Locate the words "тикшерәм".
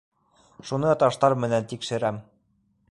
1.73-2.21